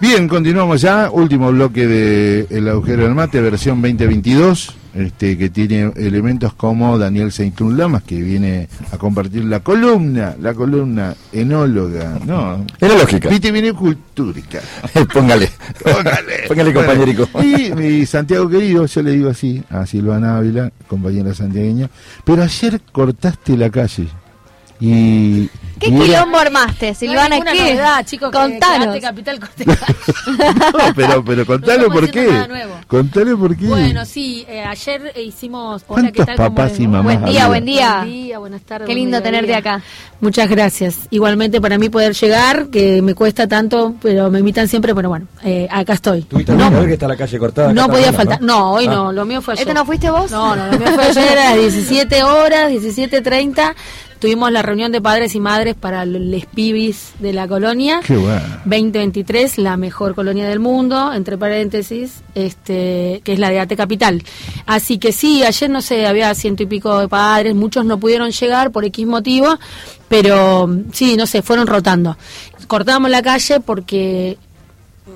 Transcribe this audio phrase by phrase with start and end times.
[0.00, 1.10] Bien, continuamos ya.
[1.10, 7.32] Último bloque de El Agujero del Mate, versión 2022, este, que tiene elementos como Daniel
[7.32, 12.64] Seintún Lamas, que viene a compartir la columna, la columna enóloga, ¿no?
[12.80, 13.28] Enológica.
[13.28, 14.60] Vitivinicultúrica.
[15.12, 15.50] Póngale.
[15.82, 16.46] Póngale.
[16.46, 17.28] Póngale, compañerico.
[17.42, 21.90] Y, mi Santiago querido, yo le digo así, a Silvana Ávila, compañera santiagueña,
[22.24, 24.06] pero ayer cortaste la calle.
[24.80, 25.48] Y.
[25.78, 27.38] ¿Qué y era- quilombo armaste, Silvana?
[27.38, 27.58] no ¿Qué?
[27.60, 28.96] novedad, chicos, que Contanos.
[28.96, 29.40] Quédate Capital.
[30.28, 32.46] No, pero, pero contale estamos por qué.
[32.88, 33.66] Contale por qué.
[33.66, 35.84] Bueno, sí, eh, ayer hicimos...
[35.88, 36.36] Hola, ¿qué ¿Cuántos tal?
[36.36, 37.46] ¿Cómo papás y mamás Buen día, había?
[37.48, 37.96] buen día.
[37.98, 38.88] Buen día, buenas tardes.
[38.88, 39.80] Qué lindo tenerte acá.
[40.20, 40.96] Muchas gracias.
[41.10, 45.26] Igualmente para mí poder llegar, que me cuesta tanto, pero me invitan siempre, pero bueno,
[45.44, 46.22] eh, acá estoy.
[46.22, 47.72] ¿Tuviste No, que que está la calle cortada?
[47.72, 48.42] no podía faltar.
[48.42, 48.90] No, hoy Ah.
[48.94, 49.62] no, lo mío fue ayer.
[49.62, 50.30] ¿Este no fuiste vos?
[50.30, 53.74] No, no, lo mío fue ayer a las 17 horas, 17.30.
[54.18, 58.00] Tuvimos la reunión de padres y madres para los pibis de la colonia.
[58.04, 58.42] Qué bueno.
[58.64, 64.22] 2023, la mejor colonia del mundo, entre paréntesis, este, que es la de Ate Capital.
[64.66, 68.30] Así que sí, ayer no sé, había ciento y pico de padres, muchos no pudieron
[68.30, 69.56] llegar por X motivo,
[70.08, 72.16] pero mm, sí, no sé, fueron rotando.
[72.66, 74.36] Cortamos la calle porque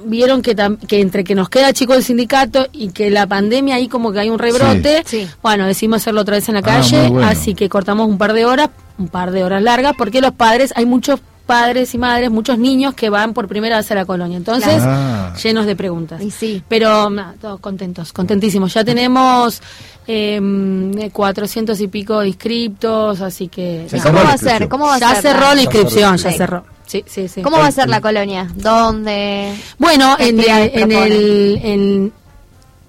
[0.06, 0.56] vieron que,
[0.88, 4.20] que entre que nos queda chico el sindicato y que la pandemia ahí como que
[4.20, 5.28] hay un rebrote, Sí.
[5.42, 7.26] Bueno, decidimos hacerlo otra vez en la Ah, calle, bueno.
[7.28, 8.70] así que cortamos un par de horas,
[9.02, 12.94] un par de horas largas, porque los padres, hay muchos padres y madres, muchos niños
[12.94, 15.34] que van por primera vez a la colonia, entonces Claro.
[15.36, 16.22] llenos de preguntas.
[16.22, 16.62] Y sí.
[16.68, 18.72] Pero todos contentos, contentísimos.
[18.72, 19.60] Ya tenemos
[20.06, 23.86] eh, 400 y pico inscriptos, así que...
[24.02, 24.68] ¿Cómo va a ser?
[24.68, 25.22] ¿Cómo va a ya ser?
[25.22, 26.36] cerró la la- inscripción, ya Sí.
[26.38, 26.64] cerró.
[26.86, 27.42] Sí, sí, sí.
[27.42, 28.48] ¿Cómo va a ser la colonia?
[28.54, 29.54] ¿Dónde?
[29.78, 31.60] Bueno, en, el...
[31.62, 32.12] en-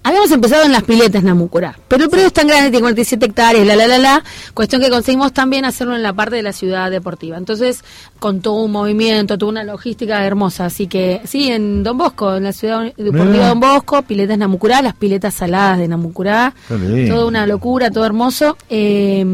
[0.03, 3.65] habíamos empezado en las piletas Namucurá, pero el predio es tan grande, tiene 47 hectáreas,
[3.65, 4.23] la, la, la, la,
[4.53, 7.37] cuestión que conseguimos también hacerlo en la parte de la ciudad deportiva.
[7.37, 7.83] Entonces,
[8.19, 10.65] con todo un movimiento, toda una logística hermosa.
[10.65, 14.81] Así que, sí, en Don Bosco, en la ciudad deportiva de Don Bosco, piletas Namucurá,
[14.81, 18.57] las piletas saladas de Namucurá, toda una locura, todo hermoso.
[18.69, 19.25] Eh,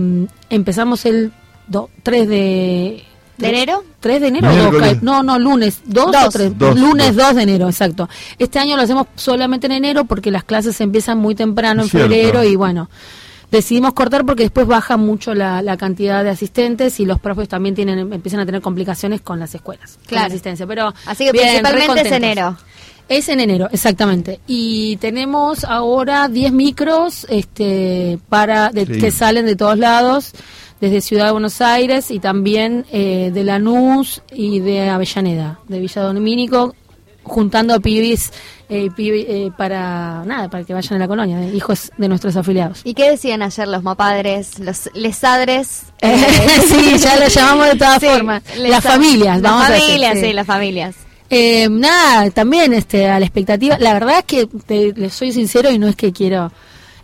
[0.50, 1.32] empezamos el
[2.04, 3.04] 3 de...
[3.40, 3.84] ¿De enero?
[4.00, 6.34] 3 de enero dos, no, no, lunes, 2 o Dos.
[6.34, 7.28] 3, Dos, lunes dos.
[7.28, 8.08] 2 de enero, exacto.
[8.38, 12.08] Este año lo hacemos solamente en enero porque las clases empiezan muy temprano en cierto.
[12.10, 12.90] febrero y bueno,
[13.52, 17.74] decidimos cortar porque después baja mucho la, la cantidad de asistentes y los profes también
[17.76, 20.24] tienen empiezan a tener complicaciones con las escuelas, con Claro.
[20.24, 22.58] la asistencia, pero Así que bien, principalmente es enero.
[23.08, 24.40] Es en enero, exactamente.
[24.46, 29.00] Y tenemos ahora 10 micros este, para de- Sí.
[29.00, 30.32] que salen de todos lados,
[30.82, 36.02] desde Ciudad de Buenos Aires y también eh, de Lanús y de Avellaneda, de Villa
[36.04, 36.74] Domínico,
[37.24, 38.32] juntando a pibis
[38.70, 42.36] eh, pibi- eh, para nada, para que vayan a la colonia, eh, hijos de nuestros
[42.36, 42.82] afiliados.
[42.84, 45.84] ¿Y qué decían ayer los mapadres, los lesadres?
[46.02, 48.44] sí, ya lo llamamos de todas Sí, formas.
[48.58, 50.26] Las familias, Las vamos a decir, familias, sí.
[50.26, 50.96] sí, las familias.
[51.32, 53.78] Eh, nada, también este, a la expectativa.
[53.80, 56.52] La verdad es que te, les soy sincero y no es que quiero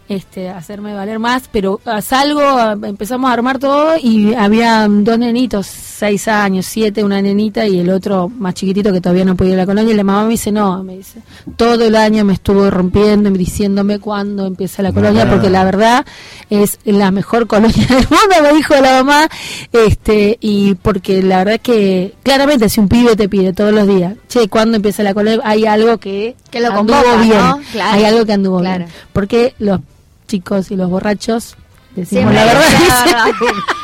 [0.08, 5.18] este, hacerme valer más, pero ah, salgo, ah, empezamos a armar todo y había dos
[5.18, 9.54] nenitos, seis años, siete, una nenita y el otro más chiquitito que todavía no podía
[9.54, 9.94] ir a la colonia.
[9.94, 11.22] Y la mamá me dice, no, me dice,
[11.56, 15.30] todo el año me estuvo rompiendo y diciéndome cuándo empieza la colonia, Ah.
[15.30, 16.06] porque la verdad
[16.50, 19.28] es la mejor colonia del mundo, me dijo la mamá,
[19.72, 24.16] este, y porque la verdad que claramente si un pibe te pide todos los días,
[24.28, 25.40] che, ¿cuándo empieza la colonia?
[25.44, 27.62] Hay algo que, Que lo anduvo convoca, bien, ¿no?
[27.72, 27.92] Claro.
[27.98, 28.86] hay algo que anduvo Claro.
[28.86, 29.80] bien, porque los
[30.28, 31.56] chicos y los borrachos
[31.96, 32.62] decimos Siempre la verdad.
[32.70, 33.36] dicen la verdad.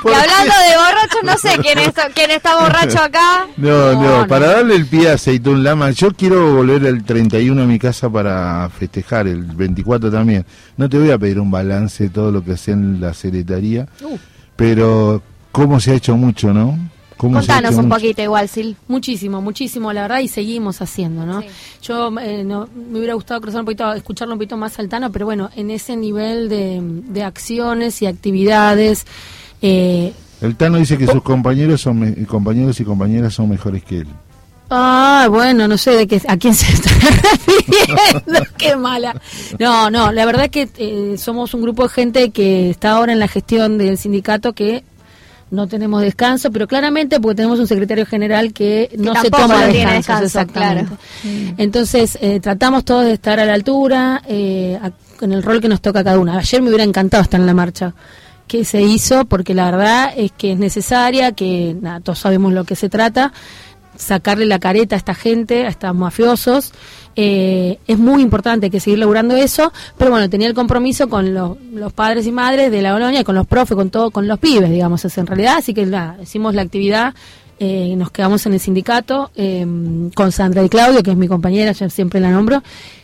[0.03, 3.47] Y hablando de borrachos, no sé quién, es, quién está borracho acá.
[3.57, 7.61] No, no, No, para darle el pie a Aceitún Lama, yo quiero volver el 31
[7.61, 10.45] a mi casa para festejar, el 24 también.
[10.77, 13.87] No te voy a pedir un balance de todo lo que hacía en la secretaría,
[14.01, 14.17] Uh.
[14.55, 15.21] pero
[15.51, 16.77] cómo se ha hecho mucho, ¿no?
[17.21, 18.73] ¿Cómo se ha Contanos un poquito igual, Sil.
[18.87, 21.41] Muchísimo, muchísimo, la verdad, y seguimos haciendo, ¿no?
[21.41, 21.47] Sí.
[21.83, 25.25] Yo eh, no, me hubiera gustado cruzar un poquito, escucharlo un poquito más saltano, pero
[25.27, 29.05] bueno, en ese nivel de, de acciones y actividades,
[29.61, 33.99] eh, El Tano dice que sus compañeros son me- compañeros y compañeras son mejores que
[33.99, 34.07] él.
[34.73, 36.89] Ah, bueno, no sé de qué, a quién se está
[37.45, 38.41] refiriendo.
[38.57, 39.19] qué mala.
[39.59, 43.19] No, no, la verdad que eh, somos un grupo de gente que está ahora en
[43.19, 44.83] la gestión del sindicato que
[45.51, 49.93] no tenemos descanso, pero claramente porque tenemos un secretario general que, no se toma descansos,
[49.95, 50.85] descanso, exactamente.
[51.21, 51.53] claro.
[51.57, 55.67] Entonces, eh, tratamos todos de estar a la altura, eh, a- con el rol que
[55.67, 56.37] nos toca cada una.
[56.39, 57.93] Ayer me hubiera encantado estar en la marcha
[58.47, 62.63] que se hizo, porque la verdad es que es necesaria, que nada, todos sabemos lo
[62.63, 63.31] que se trata,
[63.95, 66.71] sacarle la careta a esta gente, a estos mafiosos.
[67.15, 71.57] Eh, es muy importante que seguir logrando eso, pero bueno, tenía el compromiso con los,
[71.93, 75.03] padres y madres de la colonia, con los profes, con todo, con los pibes, digamos,
[75.03, 77.13] es en realidad, así que nada, hicimos la actividad
[77.63, 79.63] eh, nos quedamos en el sindicato eh,
[80.15, 82.63] con Sandra y Claudio, que es mi compañera, yo siempre la nombro,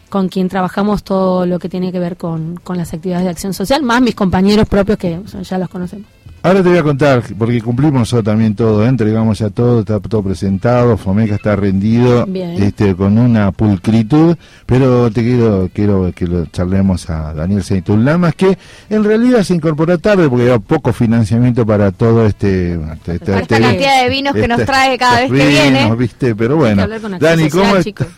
[0.10, 3.54] con quien trabajamos todo lo que tiene que ver con, con las actividades de acción
[3.54, 6.17] social, más mis compañeros propios que ya los conocemos.
[6.48, 8.88] Ahora te voy a contar, porque cumplimos nosotros también todo, ¿eh?
[8.88, 12.64] entregamos ya todo, está todo presentado, Fomeca está rendido, Bien.
[12.64, 18.34] este con una pulcritud, pero te quiero quiero que lo charlemos a Daniel Seitún Lamas,
[18.34, 18.58] que
[18.90, 22.76] en realidad se incorporó tarde porque había poco financiamiento para todo este...
[22.76, 25.82] este- este- esta este- cantidad de vinos que nos trae cada vez que viene.
[25.84, 26.34] vinos, ¿viste?
[26.34, 26.88] Pero bueno,
[27.20, 27.74] Dani, ¿cómo,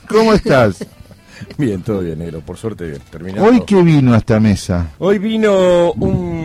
[0.07, 0.85] ¿cómo estás?
[1.57, 3.01] Bien, todo bien, negro, por suerte bien.
[3.09, 3.47] Terminado.
[3.47, 4.87] Hoy qué vino a esta mesa.
[4.99, 6.38] Hoy vino un,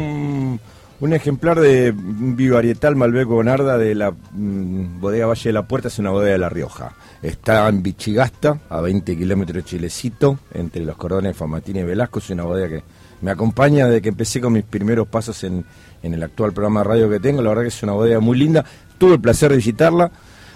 [1.01, 5.99] un ejemplar de Vivarietal Malbec Bonarda de la mm, bodega Valle de la Puerta, es
[5.99, 6.93] una bodega de La Rioja.
[7.23, 12.19] Está en Bichigasta, a 20 kilómetros de Chilecito, entre los cordones Famatina y Velasco.
[12.19, 12.85] Es una bodega que
[13.23, 15.65] me acompaña desde que empecé con mis primeros pasos en,
[16.03, 17.43] en el actual programa de radio que tengo.
[17.43, 18.65] La verdad que es una bodega muy linda.
[18.99, 20.11] Tuve el placer de visitarla.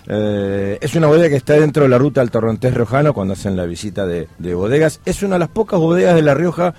[0.06, 3.56] Eh, es una bodega que está dentro de la ruta del Torrontés Riojano cuando hacen
[3.56, 5.00] la visita de, de bodegas.
[5.04, 6.74] Es una de las pocas bodegas de La Rioja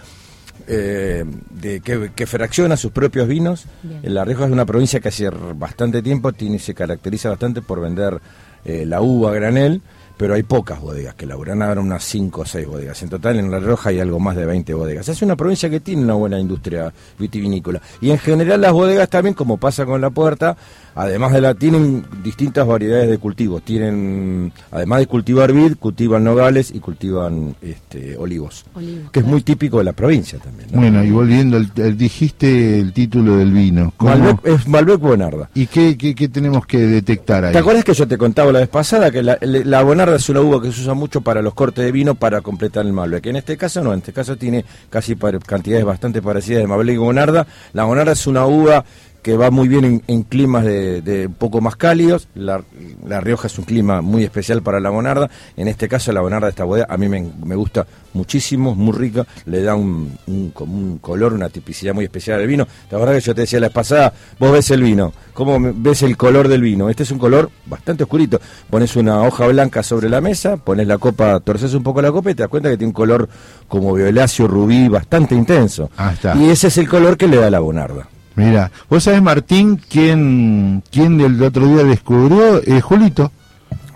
[0.71, 3.65] eh, de, que, que fracciona sus propios vinos.
[3.81, 4.13] Bien.
[4.13, 8.21] La Rioja es una provincia que hace bastante tiempo tiene, se caracteriza bastante por vender
[8.63, 9.81] eh, la uva a granel,
[10.15, 13.01] pero hay pocas bodegas que laburan, ahora unas 5 o 6 bodegas.
[13.01, 15.09] En total en La Rioja hay algo más de 20 bodegas.
[15.09, 17.81] Es una provincia que tiene una buena industria vitivinícola.
[17.99, 20.55] Y en general las bodegas también, como pasa con La Puerta,
[20.95, 23.61] además de la, tienen distintas variedades de cultivos.
[23.63, 28.65] Tienen, además de cultivar vid, cultivan nogales y cultivan este, olivos.
[28.73, 29.27] Olivos, que es claro.
[29.27, 30.69] muy típico de la provincia también.
[30.71, 30.79] ¿no?
[30.79, 33.93] Bueno, y volviendo, al- al- dijiste el título del vino.
[33.97, 35.49] ¿Cómo- Malbec, es Malbec Bonarda.
[35.53, 37.53] ¿Y qué, qué, qué tenemos que detectar ahí?
[37.53, 40.41] ¿Te acuerdas que yo te contaba la vez pasada que la, la Bonarda es una
[40.41, 43.25] uva que se usa mucho para los cortes de vino para completar el Malbec?
[43.27, 46.95] En este caso no, en este caso tiene casi par- cantidades bastante parecidas de Malbec
[46.95, 47.47] y Bonarda.
[47.73, 48.83] La Bonarda es una uva
[49.21, 52.27] que va muy bien en, en climas de, de un poco más cálidos.
[52.35, 52.61] La,
[53.05, 55.29] la Rioja es un clima muy especial para la Bonarda.
[55.57, 58.77] En este caso la Bonarda de esta bodega a mí me, me gusta muchísimo, es
[58.77, 62.67] muy rica, le da un, un, como un color, una tipicidad muy especial al vino.
[62.89, 66.01] La verdad que yo te decía la vez pasada, vos ves el vino, ¿cómo ves
[66.01, 66.89] el color del vino?
[66.89, 68.41] Este es un color bastante oscurito.
[68.69, 72.31] Pones una hoja blanca sobre la mesa, pones la copa, torces un poco la copa
[72.31, 73.29] y te das cuenta que tiene un color
[73.67, 75.91] como violáceo, rubí, bastante intenso.
[75.95, 76.35] Ah, está.
[76.35, 78.07] Y ese es el color que le da la Bonarda.
[78.45, 83.31] Mira, vos sabés, Martín, quién, quién el otro día descubrió, eh, Julito.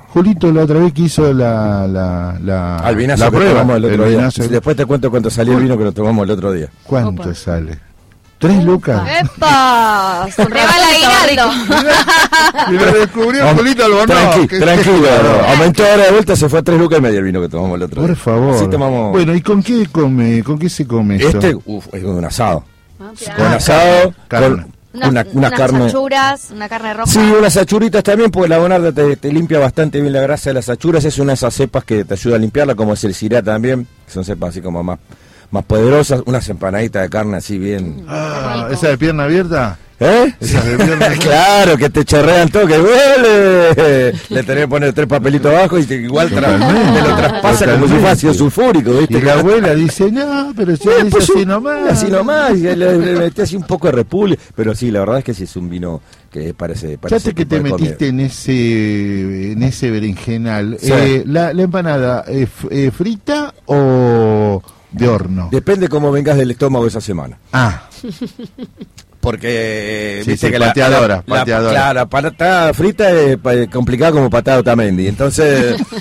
[0.10, 3.54] Julito la otra vez que hizo la, la, la, Al vinazo la que prueba.
[3.62, 4.18] tomamos el otro el día.
[4.20, 4.48] vinazo.
[4.48, 6.68] Después te cuento cuánto salió el vino que lo tomamos el otro día.
[6.84, 7.34] ¿Cuánto Opa.
[7.34, 7.80] sale?
[8.38, 9.02] ¿Tres lucas?
[9.22, 10.28] ¡Epa!
[10.36, 10.44] Se
[12.74, 14.18] lo descubrió Vamos, Julito Albornoz.
[14.18, 15.08] Tranqui- tranquilo,
[15.50, 17.78] aumentó ahora de vuelta, se fue a tres lucas y medio el vino que tomamos
[17.78, 18.16] el otro Por día.
[18.20, 18.56] favor.
[18.56, 19.12] Así tomamos.
[19.12, 20.44] Bueno, ¿y con qué come?
[20.44, 21.40] ¿Con qué se come esto?
[21.40, 22.66] este, uf, es un asado.
[23.04, 24.48] Ah, Con asado, carne.
[24.48, 25.86] con Unas, una, una unas carne.
[25.86, 27.12] achuras, una carne roja.
[27.12, 30.54] Sí, unas achuritas también, porque la bonarda te, te limpia bastante bien la grasa de
[30.56, 31.04] las achuras.
[31.06, 33.88] Es una de esas cepas que te ayuda a limpiarla, como es el cirá también.
[34.06, 35.00] que Son cepas así como más,
[35.52, 36.22] más poderosas.
[36.26, 38.06] Unas empanaditas de carne así bien.
[38.08, 39.78] Ah, ¿Esa de pierna abierta?
[40.04, 40.34] ¿Eh?
[41.20, 44.12] Claro, que te chorrean todo, que huele.
[44.30, 47.94] Le tenés que poner tres papelitos abajo y te, igual te lo traspasa como si
[47.94, 49.18] fuera ácido sulfúrico, ¿viste?
[49.18, 51.92] Y la abuela dice, no, pero si Eh, dice pues, así nomás.
[51.92, 54.38] Así nomás, y le, le metí así un poco de repule.
[54.56, 56.02] Pero sí, la verdad es que sí es un vino
[56.32, 56.98] que parece.
[56.98, 60.78] parece Fíjate que te metiste en ese en ese berenjenal.
[60.82, 60.92] Sí.
[60.92, 65.50] Eh, la, la empanada, eh, eh, ¿frita o de horno?
[65.52, 67.38] Depende cómo vengas del estómago esa semana.
[67.54, 67.84] Ah,
[69.24, 71.72] Porque, Sí, viste sí, que la- pateadora, la, la- pateadora.
[71.74, 75.08] claro, la patada frita es pa- complicada como patada Otamendi.
[75.08, 75.78] Entonces,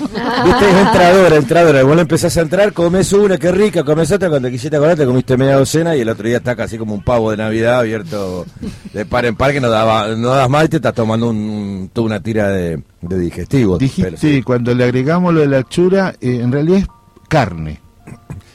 [0.45, 1.83] viste, es entradora, entradora.
[1.83, 5.05] Vos le empezás a entrar, comes una, qué rica, comes otra, cuando quisiste acordar te
[5.05, 8.45] comiste media docena y el otro día está casi como un pavo de Navidad abierto
[8.91, 11.37] de par en par que no, daba, no das mal y te estás tomando un,
[11.37, 13.79] un- toda una tira de, de digestivos.
[13.79, 14.41] dijiste Pero sí.
[14.43, 16.87] cuando le agregamos lo de la chura, eh, en realidad es
[17.29, 17.79] carne.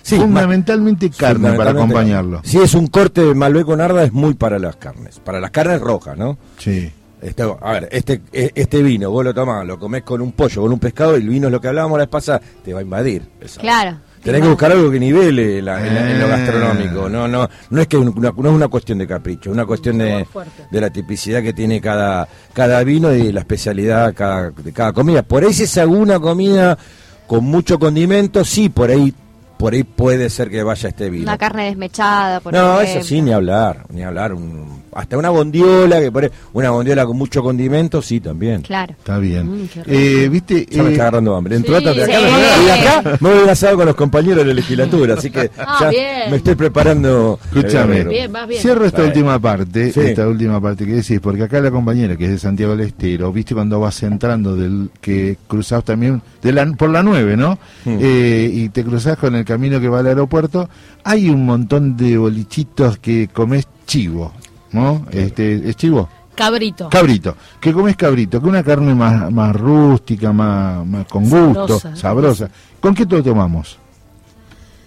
[0.09, 2.41] Sí, Fundamentalmente carne para acompañarlo.
[2.45, 5.21] Si es un corte de Malbec con arda, es muy para las carnes.
[5.21, 6.39] Para las carnes rojas, ¿no?
[6.59, 6.91] Sí.
[7.21, 10.63] Este, a ver, este, e- este vino, vos lo tomás, lo comés con un pollo,
[10.63, 12.79] con un pescado, y el vino es lo que hablábamos la vez pasada, te va
[12.79, 13.23] a invadir.
[13.41, 13.61] eso.
[13.61, 13.99] Claro.
[14.23, 16.31] Tenés que buscar algo que nivele la- en, la- en lo Eh.
[16.31, 17.09] gastronómico.
[17.09, 19.99] No, no, no es que una, no es una cuestión de capricho, es una cuestión
[19.99, 20.27] de,
[20.71, 25.23] de la tipicidad que tiene cada, cada vino y la especialidad cada, de cada comida.
[25.23, 26.79] Por ahí si es alguna comida
[27.27, 29.13] con mucho condimento, sí, por ahí
[29.59, 31.25] por ahí puede ser que vaya este vino.
[31.25, 33.01] Una carne desmechada, por no, ejemplo.
[33.01, 34.33] eso sí, ni hablar, ni hablar.
[34.35, 38.63] un- hasta una bondiola, que pone, una bondiola con mucho condimento, sí, también.
[38.63, 38.95] Claro.
[38.99, 39.63] Está bien.
[39.65, 39.69] Mm.
[39.87, 40.67] Eh, ¿Viste?
[40.69, 41.55] Ya me Eh, está agarrando hambre.
[41.57, 42.11] Entro sí, de acá, sí.
[42.13, 45.51] me- y acá me voy a asado con los compañeros de la legislatura, así que
[45.59, 46.31] Ah, ya bien.
[46.31, 47.39] me estoy preparando.
[47.55, 47.99] Escúchame.
[48.01, 48.61] eh, Bien, vas bien.
[48.61, 50.01] Cierro esta última parte, Sí.
[50.01, 53.31] esta última parte que decís, porque acá la compañera que es de Santiago del Estero,
[53.33, 57.59] viste cuando vas entrando del que cruzás también de la, por la 9, ¿no?
[57.85, 57.99] Hmm.
[58.01, 60.69] Eh, y te cruzás con el camino que va al aeropuerto,
[61.03, 64.33] hay un montón de bolichitos que comes chivo,
[64.73, 65.05] ¿no?
[65.11, 66.09] Este, ¿Es chivo?
[66.35, 66.89] Cabrito.
[66.91, 71.97] Cabrito, que comes cabrito, que una carne más, más rústica, más, más con gusto, Sabrosa.
[71.97, 72.51] sabrosa.
[72.79, 73.79] ¿Con qué te lo tomamos?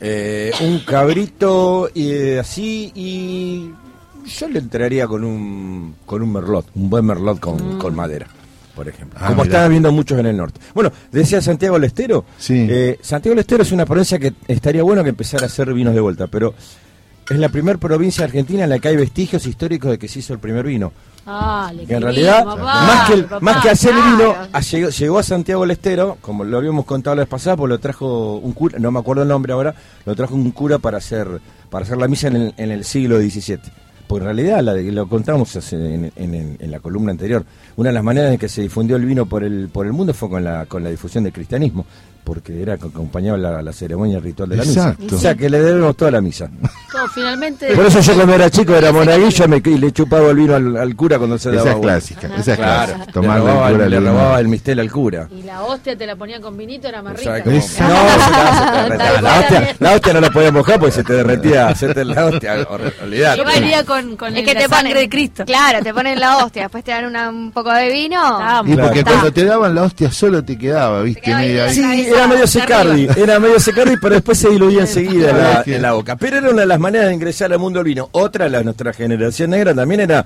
[0.03, 3.70] eh, un cabrito y así y
[4.25, 8.27] yo le entraría con un con un merlot, un buen merlot con, con madera,
[8.75, 9.20] por ejemplo.
[9.22, 9.58] Ah, como mirá.
[9.58, 10.60] están viendo muchos en el norte.
[10.74, 12.25] Bueno, decía Santiago del Estero.
[12.38, 12.68] Sí.
[12.70, 15.94] eh, Santiago del Estero es una provincia que estaría bueno que empezara a hacer vinos
[15.94, 16.54] de vuelta, pero
[17.30, 20.20] es la primera provincia de Argentina en la que hay vestigios históricos de que se
[20.20, 20.92] hizo el primer vino.
[21.25, 23.40] Ah, Que en escribí, realidad, papá, más, que el- papá.
[23.42, 24.18] más que hacer el claro.
[24.18, 27.56] vino, a- llegó, llegó a Santiago del Estero, como lo habíamos contado la vez pasada,
[27.56, 29.75] pues lo trajo un cura, no me acuerdo el nombre ahora,
[30.06, 31.28] lo trajo un cura para hacer
[31.70, 33.60] para hacer la misa en el, en el siglo XVII.
[34.12, 35.56] Porque en realidad, la de- lo contamos
[36.34, 37.46] en- en la columna anterior,
[37.77, 40.13] una de las maneras en que se difundió el vino por el, por el mundo
[40.13, 41.86] fue con la, con la difusión del cristianismo,
[42.24, 45.04] porque era que acompañaba la, la ceremonia ritual de la Exacto.
[45.04, 45.16] misa.
[45.16, 46.50] O sea que le debemos toda la misa.
[46.94, 47.74] No, finalmente.
[47.75, 50.78] Por eso yo cuando era chico era monaguillo me, y le chupaba el vino al,
[50.78, 51.94] al cura cuando se daba Esa es vuelta.
[51.94, 53.22] clásica, esa es Claro, clásica.
[53.22, 54.12] le robaba, el cura le vino.
[54.12, 55.28] robaba el mistel al cura.
[55.32, 57.42] Y la hostia te la ponían con vinito, era más rica.
[57.46, 57.88] No, se se la,
[59.22, 59.40] cual.
[59.42, 61.74] hostia, la hostia no la podías mojar porque se te derretía.
[61.75, 62.68] Se te, la hostia,
[63.01, 63.38] olvidate.
[63.38, 65.46] Yo venía con, con Es que la te sangre ponen, de Cristo.
[65.46, 68.20] Claro, te ponen la hostia, después te dan una- un poco de vino.
[68.66, 71.34] Y porque cuando te daban la hostia solo te quedaba, ¿viste?
[71.34, 72.11] Media ahí.
[72.13, 75.91] Era medio secardi, era medio secardi, pero después se diluía enseguida en la, en la
[75.94, 76.15] boca.
[76.15, 78.10] Pero era una de las maneras de ingresar al mundo del vino.
[78.12, 80.25] Otra, la nuestra generación negra, también era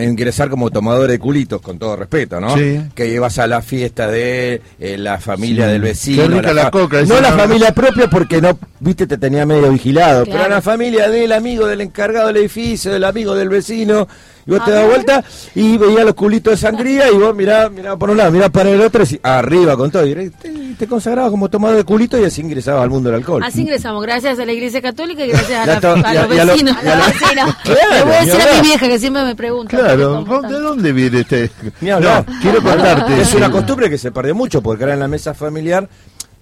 [0.00, 2.56] ingresar como tomador de culitos, con todo respeto, ¿no?
[2.56, 2.80] Sí.
[2.94, 5.72] Que ibas a la fiesta de eh, la familia Sí.
[5.72, 6.42] del vecino.
[6.42, 10.24] La coca, No la familia propia porque no, viste, te tenía medio vigilado.
[10.24, 14.06] Pero la familia del amigo, del encargado del edificio, del amigo del vecino.
[14.46, 15.24] Y vos A te das vuelta
[15.54, 18.70] y veías los culitos de sangría y vos mirá, mirá por un lado, mirá para
[18.70, 20.06] el otro y arriba con todo.
[20.06, 23.42] Y te, te consagrabas como tomador de culito y así ingresabas al mundo del alcohol.
[23.42, 26.28] Así ingresamos, gracias a la iglesia católica y gracias a, la- a y a- los
[26.28, 26.76] vecinos.
[26.76, 27.56] a lo- vecinos.
[27.64, 29.76] Claro, Le voy a decir a mi vieja que siempre me pregunta.
[29.76, 31.50] Claro, ¿cómo ¿de dónde viene este?
[31.80, 33.20] No, quiero contarte.
[33.22, 35.88] Es una costumbre que se perdió mucho porque ahora en la mesa familiar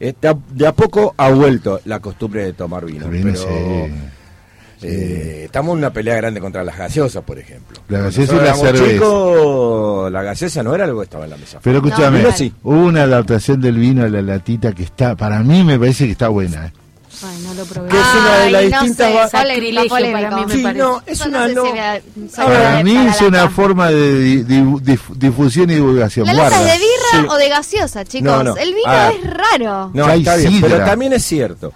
[0.00, 3.46] eh, de a- de a poco ha vuelto la costumbre de tomar vino, pero, sí.
[4.82, 7.78] Eh, estamos en una pelea grande contra las gaseosas, por ejemplo.
[7.88, 8.84] La gaseosa y la cerveza.
[8.92, 11.58] chicos, la gaseosa no era algo que estaba en la mesa.
[11.62, 12.28] Pero escúchame, No,
[12.64, 16.12] hubo una adaptación del vino a la latita que está, para mí me parece que
[16.12, 16.66] está buena.
[16.66, 16.72] ¿eh?
[17.24, 17.88] Ay, no lo probé.
[17.88, 20.46] Que es una de las Ay, no distintas sé, Sacrilegio para mí polémico.
[20.48, 20.78] me Sí, parece.
[20.82, 21.64] no, es una no
[22.34, 26.26] Para mí es una forma de di- di- dif- difusión y divulgación.
[26.26, 27.26] ¿La lata de birra Sí.
[27.28, 28.24] o de gaseosa, chicos?
[28.24, 28.56] No, no.
[28.56, 29.90] El vino es raro.
[29.94, 31.72] No, está bien, pero también es cierto.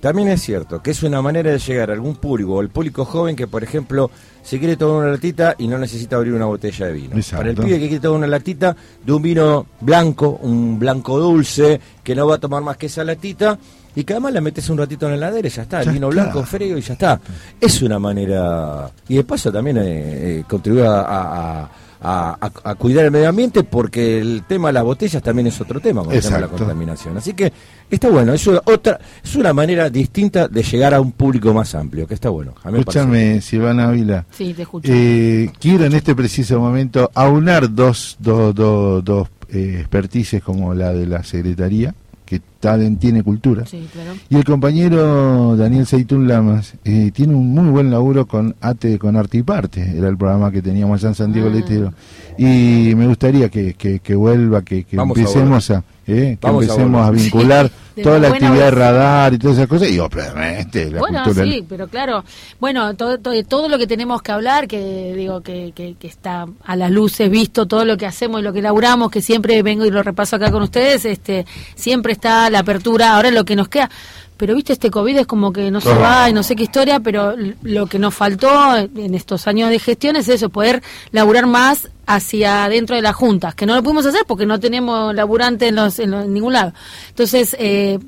[0.00, 3.04] También es cierto que es una manera de llegar a algún público, o el público
[3.04, 4.10] joven que, por ejemplo,
[4.42, 7.16] se quiere tomar una latita y no necesita abrir una botella de vino.
[7.16, 7.36] Exacto.
[7.38, 11.80] Para el pibe que quiere tomar una latita de un vino blanco, un blanco dulce,
[12.04, 13.58] que no va a tomar más que esa latita,
[13.94, 15.94] y que además la metes un ratito en la heladera y ya está, Ya el
[15.94, 16.22] vino está.
[16.22, 17.20] blanco, frío y ya está.
[17.60, 22.74] Es una manera, y de paso también eh, eh, contribuye a, a- a- a- a
[22.76, 26.12] cuidar el medio ambiente porque el tema de las botellas también es otro tema con
[26.12, 27.16] el tema de la contaminación.
[27.16, 27.52] Así que
[27.90, 31.74] está bueno, es una, otra, es una manera distinta de llegar a un público más
[31.74, 32.54] amplio, que está bueno.
[32.64, 34.24] Escúchame, Silvana Ávila.
[34.30, 34.90] Sí, te escucho.
[34.92, 40.92] Eh, quiero en este preciso momento aunar dos, dos, dos, dos eh, expertices como la
[40.92, 41.94] de la Secretaría,
[42.26, 43.66] que tal, tiene cultura.
[43.66, 44.12] Sí, claro.
[44.28, 49.16] Y el compañero Daniel Seitún Lamas eh, tiene un muy buen laburo con ATE con
[49.16, 51.50] Arte y Parte, era el programa que teníamos allá en Santiago Ah.
[51.52, 51.92] del Estero.
[52.36, 56.46] Y me gustaría que, que, que vuelva, que, que Vamos a empecemos a, eh, que
[56.46, 57.22] a empecemos a, volver.
[57.22, 59.90] vincular De toda la actividad de radar y todas esas cosas.
[59.90, 61.44] Y obviamente la bueno, cultura.
[61.44, 62.22] sí, pero claro,
[62.60, 66.46] bueno, todo, todo, todo lo que tenemos que hablar, que digo que, que, que está
[66.64, 69.84] a las luces visto, todo lo que hacemos y lo que laburamos, que siempre vengo
[69.84, 73.68] y lo repaso acá con ustedes, este siempre está la apertura, ahora lo que nos
[73.68, 73.90] queda.
[74.38, 77.00] Pero viste, este COVID es como que no se va y no sé qué historia,
[77.00, 81.88] pero lo que nos faltó en estos años de gestión es eso, poder laburar más
[82.06, 85.74] hacia dentro de las juntas, que no lo pudimos hacer porque no tenemos laburante en,
[85.74, 86.72] los, en, los- en ningún lado.
[87.10, 87.98] Entonces, eh,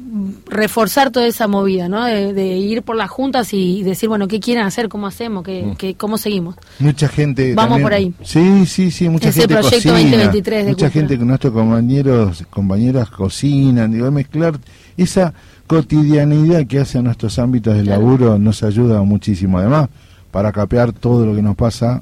[0.47, 2.05] reforzar toda esa movida, ¿no?
[2.07, 4.89] De, de ir por las juntas y decir, bueno, ¿qué quieren hacer?
[4.89, 5.45] ¿Cómo hacemos?
[5.45, 6.55] ¿Qué, qué- ¿Cómo seguimos?
[6.79, 7.55] Mucha gente.
[7.55, 8.15] Vamos también- por ahí.
[8.25, 9.93] Sí, sí, sí, mucha Ese gente proyecto cocina.
[9.99, 10.91] 2023 de mucha cultura.
[10.91, 13.93] gente que nuestros compañeros, compañeras cocinan.
[13.93, 14.59] Digo, mezclar
[14.97, 15.35] esa
[15.71, 19.59] cotidianidad que hace a nuestros ámbitos de laburo nos ayuda muchísimo.
[19.61, 19.89] Además,
[20.33, 22.01] para capear todo lo que nos pasa,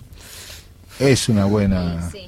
[0.98, 2.08] es una buena.
[2.10, 2.20] Sí.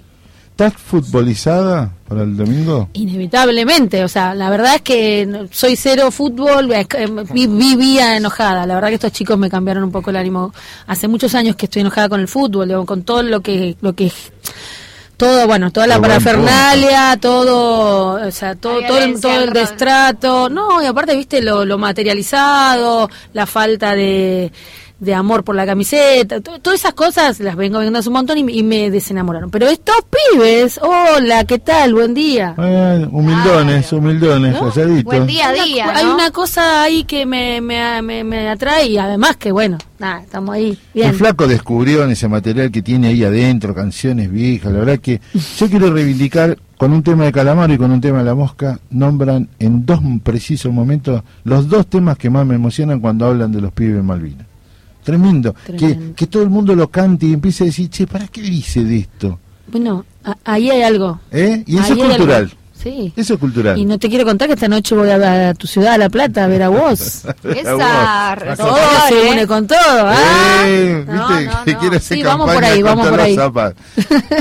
[0.51, 2.91] ¿Estás futbolizada para el domingo?
[2.93, 6.69] Inevitablemente, o sea, la verdad es que no- soy cero fútbol,
[7.33, 8.67] vi- vivía enojada.
[8.67, 10.53] La verdad que estos chicos me cambiaron un poco el ánimo.
[10.89, 14.13] Hace muchos años que estoy enojada con el fútbol, con todo lo que, lo que,
[15.21, 20.49] todo, bueno, toda la parafernalia, todo, o sea, todo, todo el, todo el destrato.
[20.49, 24.51] No, y aparte, viste, lo, lo materializado, la falta de
[25.01, 28.37] de amor por la camiseta, to- todas esas cosas las vengo viendo hace un montón
[28.39, 29.51] y, me- y me desenamoraron.
[29.51, 29.97] Pero estos
[30.33, 31.95] pibes, hola, ¿qué tal?
[31.95, 32.55] Buen día.
[32.59, 34.71] Eh, humildones, humildones, ¿No?
[35.05, 38.49] Buen día a Hay una día, Hay una cosa ahí que me, me, me, me
[38.49, 40.79] atrae y además que, bueno, nada, estamos ahí.
[40.95, 41.09] Bien.
[41.09, 44.71] El flaco descubrió en ese material que tiene ahí adentro, canciones viejas.
[44.73, 45.21] La verdad que
[45.59, 48.79] yo quiero reivindicar con un tema de Calamaro y con un tema de La Mosca,
[48.91, 53.61] nombran en dos precisos momentos los dos temas que más me emocionan cuando hablan de
[53.61, 54.47] los pibes Malvinas.
[55.11, 55.55] Tremendo.
[55.65, 56.07] Tremendo.
[56.09, 58.85] Que, que todo el mundo lo cante y empiece a decir, che, ¿para qué dice
[58.85, 59.39] de esto?
[59.71, 61.21] Bueno, a- ahí hay algo.
[61.31, 61.63] ¿Eh?
[61.67, 62.37] Y eso Ahí es cultural.
[62.45, 62.55] algo.
[62.83, 63.13] Sí.
[63.15, 63.77] Eso es cultural.
[63.79, 66.09] Y no te quiero contar que esta noche voy a, a tu ciudad, a La
[66.09, 67.25] Plata, a ver a vos.
[67.45, 68.75] Esa todo
[69.09, 69.33] se ¿eh?
[69.33, 69.77] une con todo.
[69.79, 70.63] ¿ah?
[70.65, 71.45] Eh, No, ¿viste?
[71.45, 71.79] no, que no.
[71.79, 73.37] quiere hacer Sí, vamos campaña por ahí, vamos por ahí.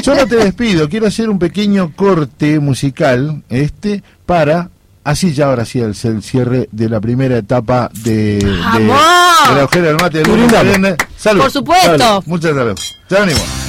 [0.03, 4.69] Yo no te despido, quiero hacer un pequeño corte musical, este, para
[5.03, 9.59] así ya ahora sí el, el cierre de la primera etapa de, de, de la
[9.61, 10.97] agujera del mate del.
[11.17, 11.41] Salud.
[11.41, 11.97] Por supuesto.
[11.97, 12.23] Salud.
[12.25, 12.95] Muchas gracias.
[13.09, 13.68] Ya venimos.